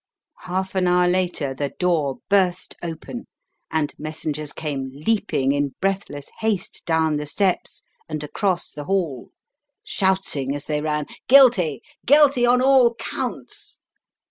[0.45, 3.27] Half an hour later the door burst open,
[3.69, 9.29] and messengers came leaping in breathless haste down the steps and across the Hall,
[9.83, 11.83] shouting as they ran, "Guilty!
[12.03, 13.79] Guilty on all counts!"